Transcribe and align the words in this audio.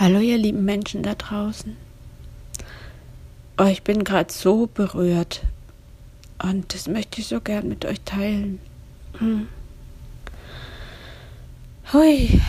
Hallo 0.00 0.18
ihr 0.18 0.38
lieben 0.38 0.64
Menschen 0.64 1.02
da 1.02 1.14
draußen. 1.14 1.76
Oh, 3.58 3.64
ich 3.64 3.82
bin 3.82 4.02
gerade 4.02 4.32
so 4.32 4.66
berührt 4.66 5.42
und 6.42 6.72
das 6.72 6.88
möchte 6.88 7.20
ich 7.20 7.26
so 7.26 7.42
gern 7.42 7.68
mit 7.68 7.84
euch 7.84 8.00
teilen. 8.06 8.60
Hm. 9.18 9.46
Hui. 11.92 12.40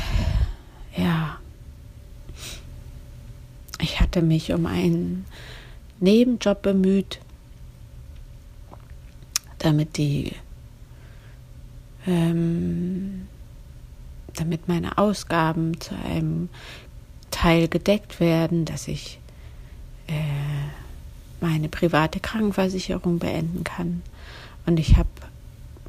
Ja. 0.96 1.40
Ich 3.82 4.00
hatte 4.00 4.22
mich 4.22 4.54
um 4.54 4.66
einen 4.66 5.26
Nebenjob 6.00 6.62
bemüht, 6.62 7.20
damit 9.58 9.98
die 9.98 10.32
ähm, 12.08 13.28
damit 14.36 14.70
meine 14.70 14.98
Ausgaben 14.98 15.82
zu 15.82 15.96
einem 15.96 16.48
Teil 17.42 17.68
gedeckt 17.68 18.20
werden, 18.20 18.66
dass 18.66 18.88
ich 18.88 19.20
äh, 20.06 20.14
meine 21.40 21.70
private 21.70 22.20
Krankenversicherung 22.20 23.18
beenden 23.18 23.64
kann. 23.64 24.04
Und 24.68 24.80
ich 24.80 24.98
habe 24.98 25.10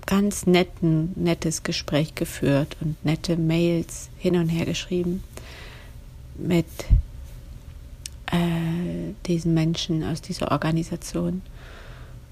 ganz 0.06 0.46
netten, 0.46 1.12
nettes 1.14 1.62
Gespräch 1.62 2.14
geführt 2.14 2.78
und 2.80 3.04
nette 3.04 3.36
Mails 3.36 4.08
hin 4.16 4.36
und 4.36 4.48
her 4.48 4.64
geschrieben 4.64 5.22
mit 6.36 6.64
äh, 8.30 9.12
diesen 9.26 9.52
Menschen 9.52 10.04
aus 10.04 10.22
dieser 10.22 10.52
Organisation. 10.52 11.42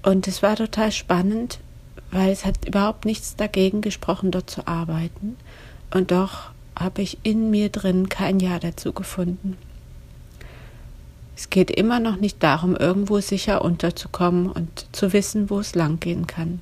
Und 0.01 0.27
es 0.27 0.41
war 0.41 0.55
total 0.55 0.91
spannend, 0.91 1.59
weil 2.09 2.31
es 2.31 2.43
hat 2.43 2.65
überhaupt 2.65 3.05
nichts 3.05 3.35
dagegen 3.35 3.81
gesprochen, 3.81 4.31
dort 4.31 4.49
zu 4.49 4.65
arbeiten. 4.65 5.37
Und 5.91 6.09
doch 6.09 6.49
habe 6.83 7.01
ich 7.01 7.17
in 7.23 7.49
mir 7.49 7.69
drin 7.69 8.09
kein 8.09 8.39
Ja 8.39 8.59
dazu 8.59 8.93
gefunden. 8.93 9.57
Es 11.35 11.49
geht 11.49 11.71
immer 11.71 11.99
noch 11.99 12.17
nicht 12.17 12.43
darum, 12.43 12.75
irgendwo 12.75 13.19
sicher 13.19 13.63
unterzukommen 13.63 14.51
und 14.51 14.85
zu 14.91 15.11
wissen, 15.13 15.49
wo 15.49 15.59
es 15.59 15.73
langgehen 15.73 16.27
kann. 16.27 16.61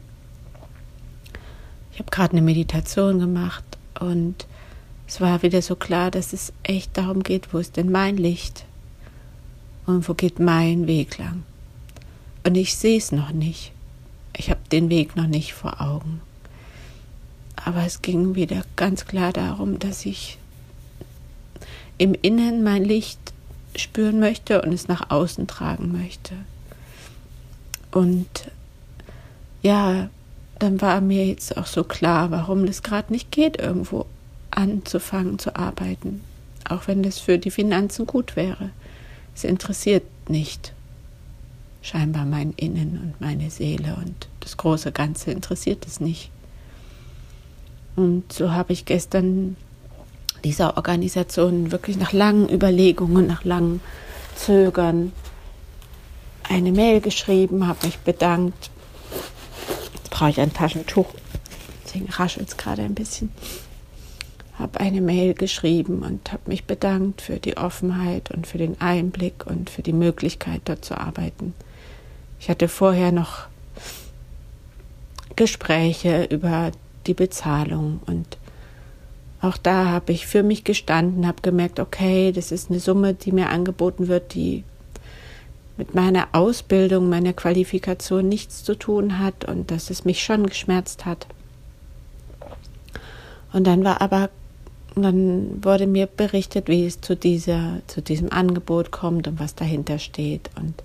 Ich 1.91 1.99
habe 1.99 2.11
gerade 2.11 2.31
eine 2.31 2.41
Meditation 2.41 3.19
gemacht 3.19 3.65
und 3.99 4.47
es 5.05 5.19
war 5.19 5.41
wieder 5.41 5.61
so 5.61 5.75
klar, 5.75 6.11
dass 6.11 6.31
es 6.33 6.53
echt 6.63 6.95
darum 6.95 7.23
geht, 7.23 7.53
wo 7.53 7.57
ist 7.57 7.75
denn 7.75 7.91
mein 7.91 8.15
Licht 8.15 8.63
und 9.85 10.07
wo 10.07 10.13
geht 10.13 10.39
mein 10.39 10.87
Weg 10.87 11.17
lang. 11.17 11.43
Und 12.45 12.55
ich 12.55 12.75
sehe 12.75 12.97
es 12.97 13.11
noch 13.11 13.31
nicht. 13.31 13.73
Ich 14.37 14.49
habe 14.49 14.61
den 14.71 14.89
Weg 14.89 15.15
noch 15.15 15.27
nicht 15.27 15.53
vor 15.53 15.81
Augen. 15.81 16.21
Aber 17.69 17.85
es 17.85 18.01
ging 18.01 18.33
wieder 18.33 18.63
ganz 18.77 19.05
klar 19.05 19.31
darum, 19.31 19.77
dass 19.77 20.03
ich 20.03 20.39
im 21.99 22.15
Innen 22.15 22.63
mein 22.63 22.83
Licht 22.83 23.19
spüren 23.75 24.19
möchte 24.19 24.63
und 24.63 24.73
es 24.73 24.87
nach 24.87 25.11
außen 25.11 25.45
tragen 25.45 25.91
möchte. 25.91 26.33
Und 27.91 28.49
ja, 29.61 30.09
dann 30.57 30.81
war 30.81 30.99
mir 30.99 31.27
jetzt 31.27 31.57
auch 31.57 31.67
so 31.67 31.83
klar, 31.83 32.31
warum 32.31 32.65
das 32.65 32.81
gerade 32.81 33.13
nicht 33.13 33.31
geht, 33.31 33.59
irgendwo 33.59 34.07
anzufangen 34.49 35.37
zu 35.37 35.55
arbeiten. 35.55 36.21
Auch 36.67 36.87
wenn 36.87 37.03
das 37.03 37.19
für 37.19 37.37
die 37.37 37.51
Finanzen 37.51 38.07
gut 38.07 38.35
wäre. 38.35 38.71
Es 39.35 39.43
interessiert 39.43 40.05
nicht 40.27 40.73
scheinbar 41.83 42.25
mein 42.25 42.51
Innen 42.53 42.99
und 42.99 43.21
meine 43.21 43.51
Seele 43.51 43.95
und 44.03 44.27
das 44.39 44.57
große 44.57 44.91
Ganze 44.91 45.29
interessiert 45.29 45.85
es 45.85 45.99
nicht. 45.99 46.31
Und 47.99 48.31
so 48.31 48.53
habe 48.53 48.71
ich 48.71 48.85
gestern 48.85 49.57
dieser 50.45 50.77
Organisation 50.77 51.73
wirklich 51.73 51.97
nach 51.97 52.13
langen 52.13 52.47
Überlegungen, 52.47 53.27
nach 53.27 53.43
langem 53.43 53.81
Zögern 54.37 55.11
eine 56.47 56.71
Mail 56.71 57.01
geschrieben, 57.01 57.67
habe 57.67 57.85
mich 57.85 57.97
bedankt. 57.97 58.71
Jetzt 59.95 60.11
brauche 60.11 60.29
ich 60.29 60.39
ein 60.39 60.53
Taschentuch, 60.53 61.07
deswegen 61.83 62.07
raschelt 62.09 62.47
es 62.47 62.55
gerade 62.55 62.83
ein 62.83 62.95
bisschen. 62.95 63.33
Habe 64.57 64.79
eine 64.79 65.01
Mail 65.01 65.33
geschrieben 65.33 66.01
und 66.01 66.31
habe 66.31 66.43
mich 66.45 66.63
bedankt 66.63 67.21
für 67.21 67.35
die 67.35 67.57
Offenheit 67.57 68.31
und 68.31 68.47
für 68.47 68.59
den 68.59 68.79
Einblick 68.79 69.45
und 69.45 69.69
für 69.69 69.81
die 69.81 69.91
Möglichkeit, 69.91 70.61
dort 70.63 70.85
zu 70.85 70.97
arbeiten. 70.97 71.53
Ich 72.39 72.49
hatte 72.49 72.69
vorher 72.69 73.11
noch 73.11 73.47
Gespräche 75.35 76.23
über 76.31 76.71
die 77.07 77.13
Bezahlung 77.13 77.99
und 78.05 78.37
auch 79.41 79.57
da 79.57 79.85
habe 79.85 80.11
ich 80.11 80.27
für 80.27 80.43
mich 80.43 80.65
gestanden, 80.65 81.25
habe 81.25 81.41
gemerkt, 81.41 81.79
okay, 81.79 82.31
das 82.33 82.51
ist 82.51 82.69
eine 82.69 82.79
Summe, 82.79 83.13
die 83.13 83.31
mir 83.31 83.49
angeboten 83.49 84.09
wird, 84.09 84.33
die 84.33 84.65
mit 85.77 85.95
meiner 85.95 86.27
Ausbildung, 86.33 87.07
meiner 87.07 87.31
Qualifikation 87.31 88.27
nichts 88.27 88.65
zu 88.65 88.75
tun 88.75 89.17
hat 89.17 89.45
und 89.45 89.71
dass 89.71 89.89
es 89.89 90.03
mich 90.03 90.21
schon 90.21 90.45
geschmerzt 90.45 91.05
hat. 91.05 91.25
Und 93.53 93.65
dann 93.65 93.85
war 93.85 94.01
aber, 94.01 94.29
dann 94.95 95.63
wurde 95.63 95.87
mir 95.87 96.05
berichtet, 96.05 96.67
wie 96.67 96.85
es 96.85 96.99
zu 96.99 97.15
dieser, 97.15 97.81
zu 97.87 98.01
diesem 98.01 98.31
Angebot 98.33 98.91
kommt 98.91 99.29
und 99.29 99.39
was 99.39 99.55
dahinter 99.55 99.99
steht 99.99 100.49
und 100.59 100.83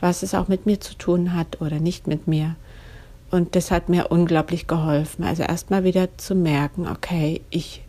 was 0.00 0.22
es 0.22 0.34
auch 0.34 0.48
mit 0.48 0.64
mir 0.64 0.80
zu 0.80 0.94
tun 0.94 1.34
hat 1.34 1.60
oder 1.60 1.78
nicht 1.78 2.06
mit 2.06 2.26
mir. 2.26 2.56
Und 3.34 3.56
das 3.56 3.72
hat 3.72 3.88
mir 3.88 4.12
unglaublich 4.12 4.68
geholfen. 4.68 5.24
Also 5.24 5.42
erstmal 5.42 5.82
wieder 5.82 6.16
zu 6.18 6.36
merken, 6.36 6.86
okay, 6.86 7.40
ich 7.50 7.82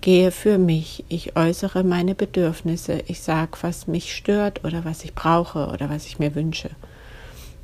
gehe 0.00 0.32
für 0.32 0.58
mich, 0.58 1.04
ich 1.08 1.36
äußere 1.36 1.84
meine 1.84 2.16
Bedürfnisse, 2.16 3.00
ich 3.06 3.20
sage, 3.20 3.52
was 3.60 3.86
mich 3.86 4.12
stört 4.12 4.64
oder 4.64 4.84
was 4.84 5.04
ich 5.04 5.14
brauche 5.14 5.68
oder 5.68 5.90
was 5.90 6.06
ich 6.06 6.18
mir 6.18 6.34
wünsche. 6.34 6.70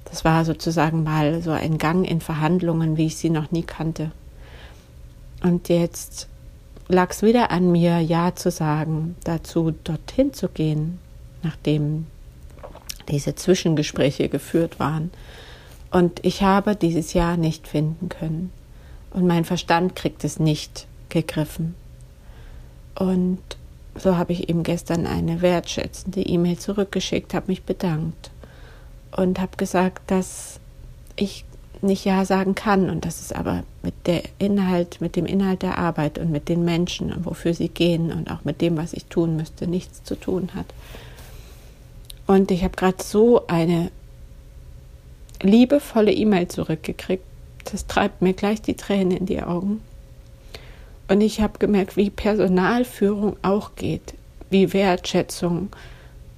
Das 0.04 0.24
war 0.24 0.44
sozusagen 0.44 1.02
mal 1.02 1.42
so 1.42 1.50
ein 1.50 1.78
Gang 1.78 2.08
in 2.08 2.20
Verhandlungen, 2.20 2.96
wie 2.96 3.06
ich 3.06 3.16
sie 3.16 3.30
noch 3.30 3.50
nie 3.50 3.64
kannte. 3.64 4.12
Und 5.42 5.68
jetzt 5.68 6.28
lag 6.86 7.10
es 7.10 7.22
wieder 7.22 7.50
an 7.50 7.72
mir, 7.72 7.98
Ja 7.98 8.36
zu 8.36 8.52
sagen, 8.52 9.16
dazu 9.24 9.74
dorthin 9.82 10.32
zu 10.32 10.48
gehen, 10.48 11.00
nachdem 11.42 12.06
diese 13.08 13.34
Zwischengespräche 13.34 14.28
geführt 14.28 14.78
waren 14.78 15.10
und 15.96 16.22
ich 16.26 16.42
habe 16.42 16.76
dieses 16.76 17.14
Jahr 17.14 17.38
nicht 17.38 17.66
finden 17.66 18.10
können. 18.10 18.52
Und 19.14 19.26
mein 19.26 19.46
Verstand 19.46 19.96
kriegt 19.96 20.24
es 20.24 20.38
nicht 20.38 20.86
gegriffen. 21.08 21.74
Und 22.94 23.40
so 23.94 24.18
habe 24.18 24.34
ich 24.34 24.50
ihm 24.50 24.62
gestern 24.62 25.06
eine 25.06 25.40
wertschätzende 25.40 26.20
E-Mail 26.20 26.58
zurückgeschickt, 26.58 27.32
habe 27.32 27.46
mich 27.46 27.62
bedankt 27.62 28.30
und 29.10 29.40
habe 29.40 29.56
gesagt, 29.56 30.10
dass 30.10 30.60
ich 31.16 31.46
nicht 31.80 32.04
Ja 32.04 32.26
sagen 32.26 32.54
kann 32.54 32.90
und 32.90 33.06
dass 33.06 33.22
es 33.22 33.32
aber 33.32 33.62
mit 33.82 33.94
der 34.04 34.20
Inhalt, 34.38 35.00
mit 35.00 35.16
dem 35.16 35.24
Inhalt 35.24 35.62
der 35.62 35.78
Arbeit 35.78 36.18
und 36.18 36.30
mit 36.30 36.50
den 36.50 36.62
Menschen 36.62 37.10
und 37.10 37.24
wofür 37.24 37.54
sie 37.54 37.70
gehen 37.70 38.12
und 38.12 38.30
auch 38.30 38.44
mit 38.44 38.60
dem, 38.60 38.76
was 38.76 38.92
ich 38.92 39.06
tun 39.06 39.34
müsste, 39.38 39.66
nichts 39.66 40.04
zu 40.04 40.14
tun 40.14 40.50
hat. 40.54 40.66
Und 42.26 42.50
ich 42.50 42.64
habe 42.64 42.76
gerade 42.76 43.02
so 43.02 43.46
eine 43.46 43.90
liebevolle 45.42 46.12
E-Mail 46.12 46.48
zurückgekriegt. 46.48 47.24
Das 47.70 47.86
treibt 47.86 48.22
mir 48.22 48.32
gleich 48.32 48.62
die 48.62 48.76
Tränen 48.76 49.16
in 49.16 49.26
die 49.26 49.42
Augen. 49.42 49.80
Und 51.08 51.20
ich 51.20 51.40
habe 51.40 51.58
gemerkt, 51.58 51.96
wie 51.96 52.10
Personalführung 52.10 53.36
auch 53.42 53.76
geht, 53.76 54.14
wie 54.50 54.72
Wertschätzung 54.72 55.70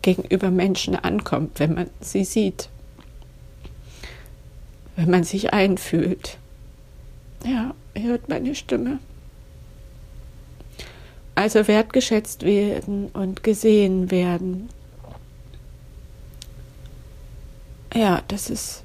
gegenüber 0.03 0.51
Menschen 0.51 0.97
ankommt, 0.97 1.59
wenn 1.59 1.75
man 1.75 1.91
sie 2.01 2.25
sieht, 2.25 2.69
wenn 4.97 5.11
man 5.11 5.25
sich 5.25 5.53
einfühlt. 5.53 6.39
Ja, 7.45 7.75
hört 7.95 8.29
meine 8.29 8.55
Stimme. 8.55 8.99
Also 11.35 11.69
wertgeschätzt 11.69 12.43
werden 12.43 13.09
und 13.13 13.43
gesehen 13.43 14.11
werden. 14.11 14.69
Ja, 17.95 18.23
das 18.29 18.51
ist 18.51 18.83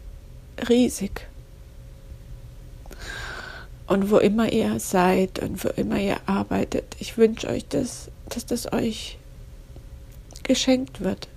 riesig. 0.69 1.27
Und 3.87 4.09
wo 4.09 4.17
immer 4.17 4.51
ihr 4.51 4.79
seid 4.79 5.39
und 5.39 5.63
wo 5.63 5.69
immer 5.69 5.99
ihr 5.99 6.17
arbeitet, 6.25 6.95
ich 6.99 7.17
wünsche 7.17 7.47
euch 7.47 7.67
das, 7.67 8.09
dass 8.29 8.45
das 8.45 8.71
euch 8.71 9.17
geschenkt 10.43 11.01
wird. 11.01 11.27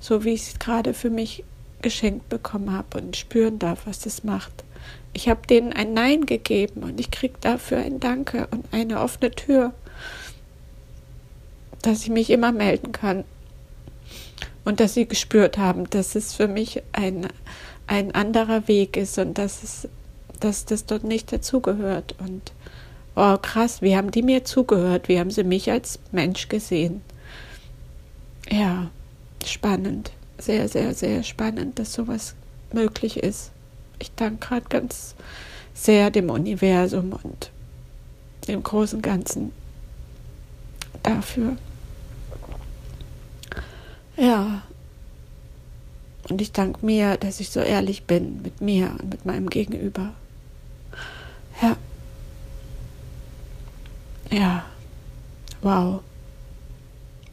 So 0.00 0.24
wie 0.24 0.34
ich 0.34 0.42
es 0.42 0.58
gerade 0.58 0.94
für 0.94 1.10
mich 1.10 1.44
geschenkt 1.82 2.28
bekommen 2.28 2.72
habe 2.72 2.98
und 2.98 3.16
spüren 3.16 3.58
darf, 3.58 3.86
was 3.86 4.00
das 4.00 4.24
macht. 4.24 4.52
Ich 5.12 5.28
habe 5.28 5.46
denen 5.46 5.72
ein 5.72 5.92
Nein 5.92 6.26
gegeben 6.26 6.82
und 6.82 6.98
ich 6.98 7.10
kriege 7.10 7.34
dafür 7.40 7.78
ein 7.78 8.00
Danke 8.00 8.46
und 8.50 8.64
eine 8.72 9.00
offene 9.00 9.30
Tür, 9.30 9.74
dass 11.82 12.02
ich 12.02 12.10
mich 12.10 12.30
immer 12.30 12.52
melden 12.52 12.92
kann. 12.92 13.24
Und 14.64 14.78
dass 14.78 14.94
sie 14.94 15.06
gespürt 15.06 15.58
haben, 15.58 15.90
dass 15.90 16.14
es 16.14 16.34
für 16.34 16.46
mich 16.46 16.82
ein 16.92 17.26
ein 17.86 18.14
anderer 18.14 18.68
Weg 18.68 18.96
ist 18.96 19.18
und 19.18 19.38
dass 19.38 19.62
es, 19.62 19.88
dass 20.40 20.64
das 20.64 20.86
dort 20.86 21.04
nicht 21.04 21.32
dazugehört. 21.32 22.14
Und 22.18 22.52
oh 23.16 23.36
krass, 23.38 23.82
wie 23.82 23.96
haben 23.96 24.10
die 24.10 24.22
mir 24.22 24.44
zugehört? 24.44 25.08
Wie 25.08 25.18
haben 25.18 25.30
sie 25.30 25.44
mich 25.44 25.70
als 25.70 25.98
Mensch 26.10 26.48
gesehen? 26.48 27.02
ja, 28.50 28.90
spannend. 29.44 30.12
Sehr, 30.38 30.68
sehr, 30.68 30.94
sehr 30.94 31.22
spannend, 31.22 31.78
dass 31.78 31.92
sowas 31.92 32.34
möglich 32.72 33.18
ist. 33.18 33.50
Ich 33.98 34.12
danke 34.14 34.46
gerade 34.48 34.66
ganz 34.68 35.14
sehr 35.74 36.10
dem 36.10 36.30
Universum 36.30 37.12
und 37.22 37.50
dem 38.48 38.62
großen 38.62 39.00
Ganzen 39.02 39.52
dafür. 41.02 41.56
Ja. 44.16 44.62
Und 46.32 46.40
ich 46.40 46.52
danke 46.52 46.86
mir, 46.86 47.18
dass 47.18 47.40
ich 47.40 47.50
so 47.50 47.60
ehrlich 47.60 48.04
bin 48.04 48.40
mit 48.40 48.62
mir 48.62 48.96
und 48.98 49.10
mit 49.10 49.26
meinem 49.26 49.50
Gegenüber. 49.50 50.14
Ja. 51.60 51.76
Ja. 54.30 54.64
Wow. 55.60 56.00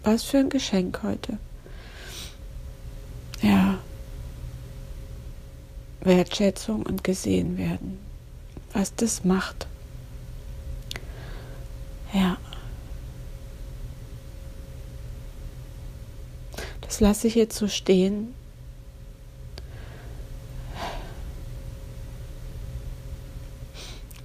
Was 0.04 0.24
für 0.25 0.40
ein 0.40 0.50
Geschenk 0.50 1.00
heute. 1.01 1.38
Ja. 3.42 3.78
Wertschätzung 6.01 6.86
und 6.86 7.01
gesehen 7.06 7.57
werden. 7.57 8.00
Was 8.74 8.94
das 8.96 9.24
macht. 9.24 9.66
Ja. 12.13 12.38
Das 16.81 17.00
lasse 17.00 17.28
ich 17.28 17.36
jetzt 17.36 17.56
so 17.56 17.69
stehen. 17.69 18.36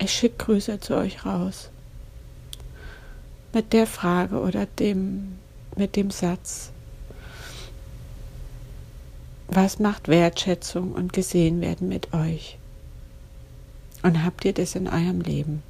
Ich 0.05 0.13
schicke 0.13 0.45
Grüße 0.45 0.81
zu 0.81 0.99
euch 0.99 1.25
raus. 1.25 1.71
Mit 3.55 3.73
der 3.73 3.87
Frage 3.87 4.39
oder 4.39 4.67
dem, 4.67 5.39
mit 5.77 5.97
dem 5.97 6.11
Satz. 6.11 6.73
Was 9.49 9.79
macht 9.79 10.09
Wertschätzung 10.09 10.93
und 10.93 11.15
gesehen 11.15 11.63
werden 11.63 11.89
mit 11.89 12.13
euch? 12.13 12.59
Und 14.03 14.23
habt 14.23 14.45
ihr 14.45 14.53
das 14.53 14.75
in 14.75 14.89
eurem 14.89 15.23
Leben? 15.23 15.63